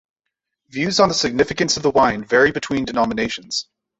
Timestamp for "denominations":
2.85-3.67